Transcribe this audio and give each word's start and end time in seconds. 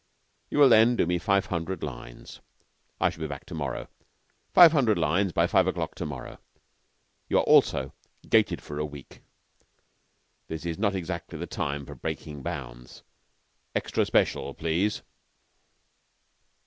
You 0.49 0.57
will 0.57 0.69
then 0.69 0.95
do 0.95 1.05
me 1.05 1.19
five 1.19 1.45
hundred 1.45 1.83
lines. 1.83 2.39
I 2.99 3.11
shall 3.11 3.21
be 3.21 3.27
back 3.27 3.45
to 3.45 3.53
morrow. 3.53 3.87
Five 4.51 4.71
hundred 4.71 4.97
lines 4.97 5.31
by 5.31 5.45
five 5.45 5.67
o'clock 5.67 5.93
to 5.93 6.07
morrow. 6.07 6.39
You 7.29 7.37
are 7.37 7.43
also 7.43 7.93
gated 8.27 8.63
for 8.63 8.79
a 8.79 8.83
week. 8.83 9.21
This 10.47 10.65
is 10.65 10.79
not 10.79 10.95
exactly 10.95 11.37
the 11.37 11.45
time 11.45 11.85
for 11.85 11.93
breaking 11.93 12.41
bounds. 12.41 13.03
Extra 13.75 14.03
special, 14.03 14.55
please." 14.55 15.03